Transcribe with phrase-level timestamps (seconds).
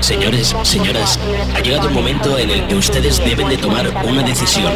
[0.00, 1.18] Señores, señoras,
[1.54, 4.72] ha llegado el momento en el que ustedes deben de tomar una decisión.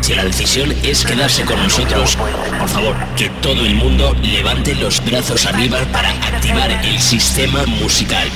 [0.00, 2.16] Si la decisión es quedarse con nosotros,
[2.58, 8.28] por favor, que todo el mundo levante los brazos arriba para activar el sistema musical.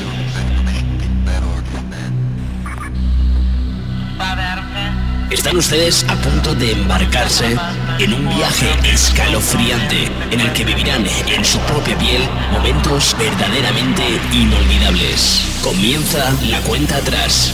[5.32, 7.56] Están ustedes a punto de embarcarse
[7.98, 12.22] en un viaje escalofriante en el que vivirán en su propia piel
[12.52, 15.58] momentos verdaderamente inolvidables.
[15.62, 17.50] Comienza la cuenta atrás.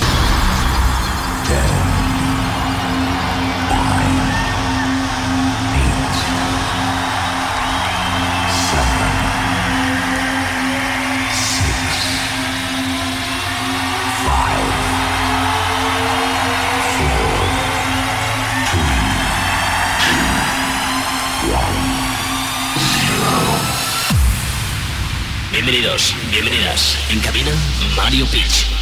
[25.70, 26.96] Bienvenidos, bienvenidas.
[27.10, 27.52] En cabina,
[27.94, 28.77] Mario Pitch.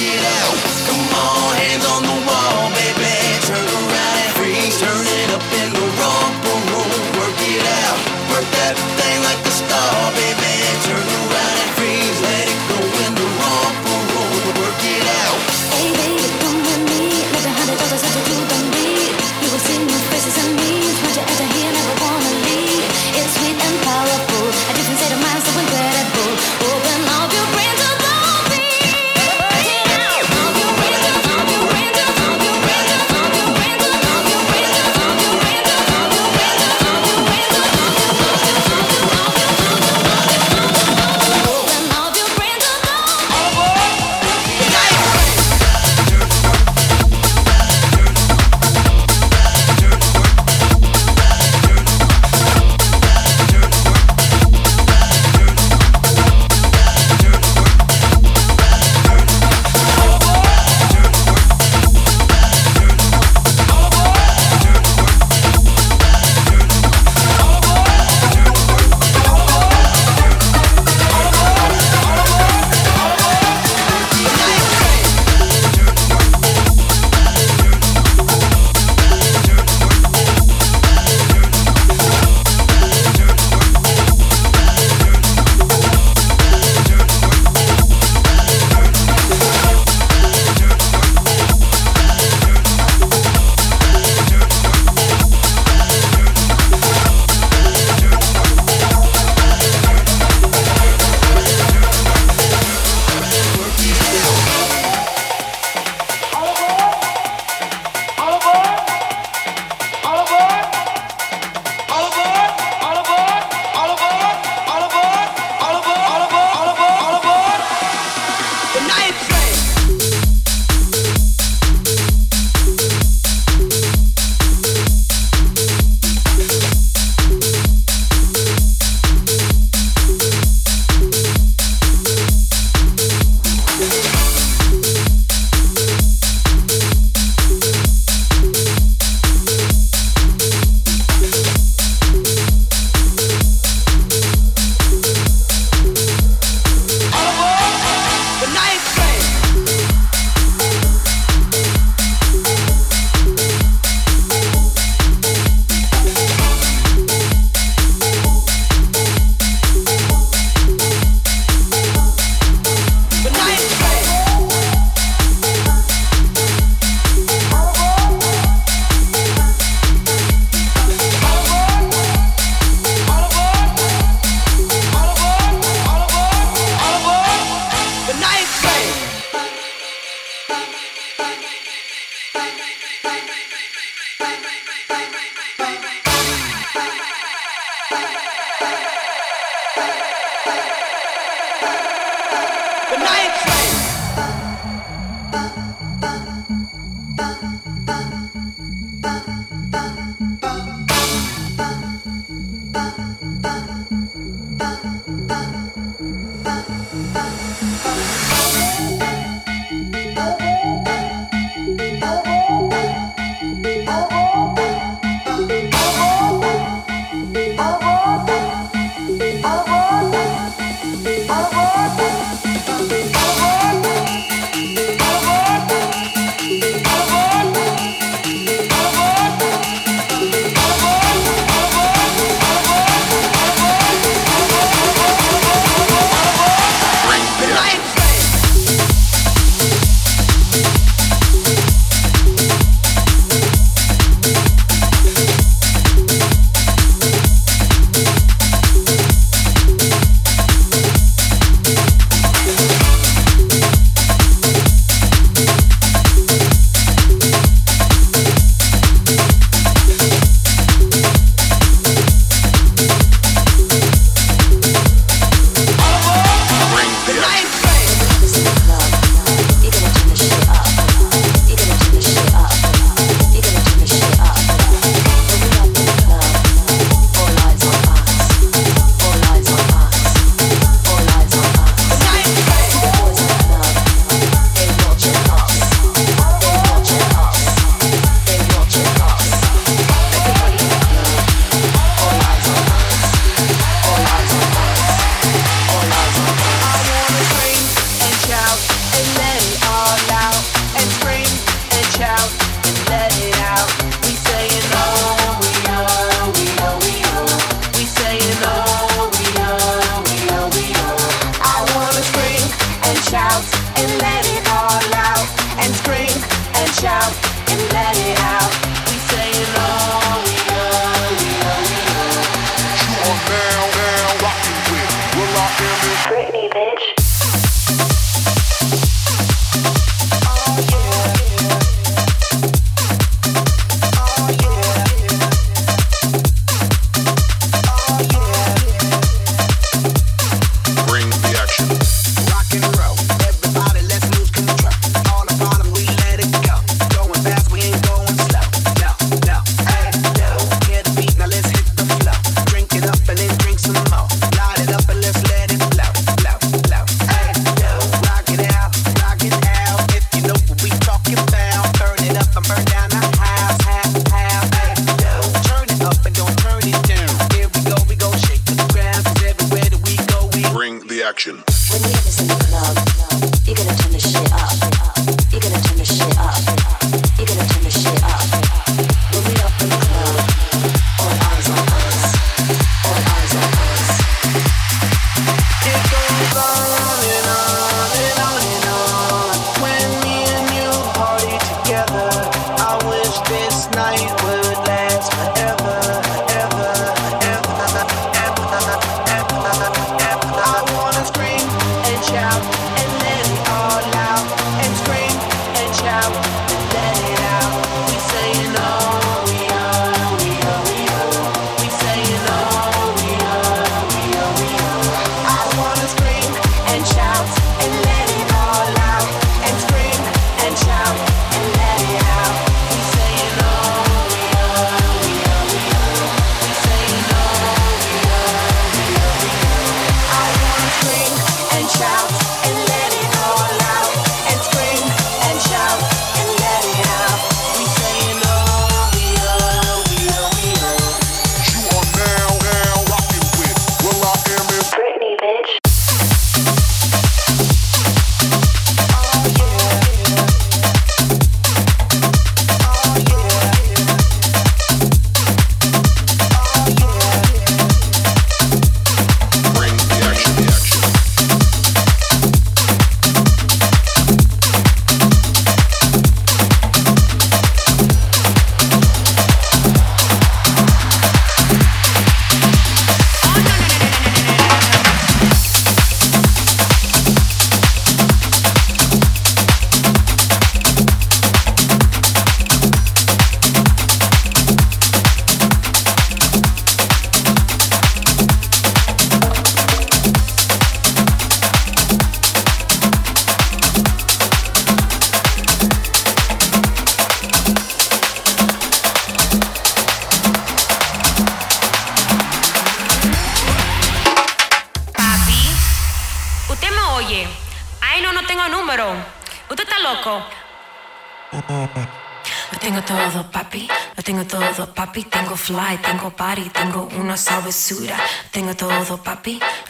[0.00, 0.69] get out.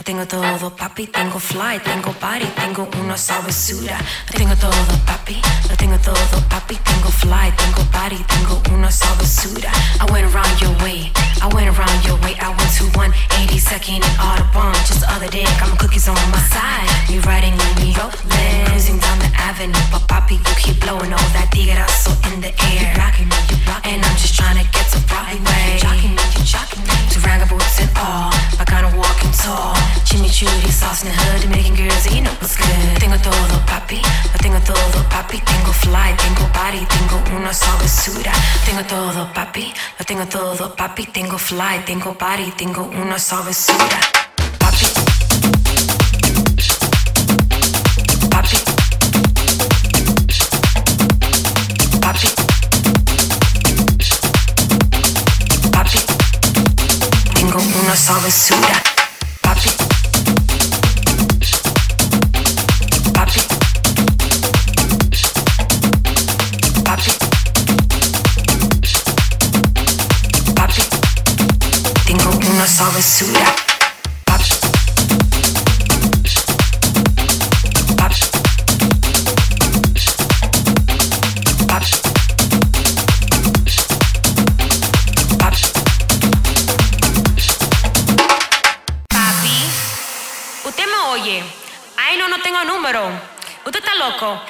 [0.04, 1.07] Tengo todo, papi.
[1.07, 3.99] Tengo fly, tengo party, tengo una sabrosura.
[4.33, 4.73] Tengo todo,
[5.07, 5.40] papi.
[5.69, 6.16] Lo tengo todo,
[6.49, 6.76] papi.
[6.76, 9.71] Tengo fly, tengo party, tengo una sabrosura.
[10.00, 11.12] I went around your way.
[11.42, 12.35] I went around your way.
[12.40, 14.75] I went to 182nd and Audubon.
[14.87, 16.88] Just the other day, got my cookies on my side.
[17.09, 19.85] You riding with me, rolling, cruising down the avenue.
[19.92, 20.54] But papi, you
[38.64, 39.73] Tengo todo, papi.
[39.99, 41.07] Lo tengo todo, papi.
[41.07, 44.00] Tengo fly, tengo body, tengo una sabrosura.
[44.59, 44.87] Papi.
[48.31, 48.57] Papi.
[52.00, 52.29] Papi.
[55.71, 55.99] Papi.
[57.35, 58.89] Tengo una sabrosura.
[73.00, 73.70] Sabrosura.
[91.10, 91.42] Oye.
[91.96, 93.10] Ay, no, no tengo número.
[93.66, 94.40] ¿Usted está loco?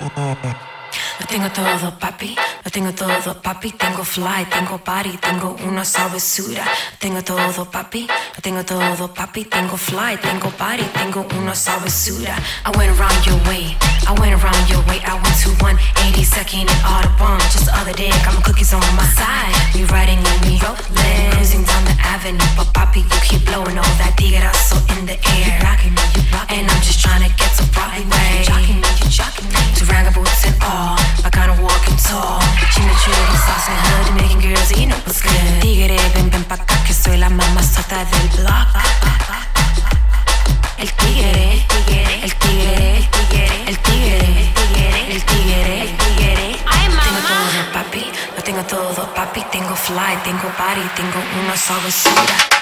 [1.20, 2.36] Lo tengo todo, papi.
[2.64, 3.72] Lo tengo todo, papi.
[3.72, 6.64] Tengo fly, tengo party, tengo una sabrosura.
[6.98, 8.06] Tengo todo, papi.
[8.06, 9.44] Lo tengo todo, papi.
[9.46, 12.36] Tengo fly, tengo party, tengo una sabrosura.
[12.64, 13.76] I went around your way.
[14.06, 14.98] I went around your way.
[15.06, 17.38] I went to 182nd and Audubon.
[17.54, 19.54] Just the other day, got my cookies on my side.
[19.74, 22.42] You riding with me, rolling, cruising down the avenue.
[22.58, 25.46] But papi, you keep blowing all that tigarazo in the air.
[25.46, 28.02] You blocking me, you blocking And I'm just trying to get to Broadway.
[28.02, 29.62] You jocking me, you jocking me.
[29.78, 32.42] Duranga boots and all, I kinda walking tall.
[32.74, 35.62] Chimichurri sauce and hood, making girls, you know what's good.
[35.62, 38.81] Tigre, ven, ven pa' acá que soy la mamá sota del block.
[49.82, 52.61] Fly, tengo body, tengo una sabrosura.